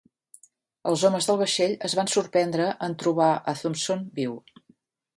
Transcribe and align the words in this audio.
Els 0.91 1.03
homes 1.09 1.27
del 1.31 1.37
vaixell 1.43 1.77
es 1.89 1.97
van 2.01 2.11
sorprendre 2.15 2.73
en 2.91 2.99
trobar 3.05 3.31
a 3.35 3.57
Thompson 3.63 4.07
viu. 4.21 4.39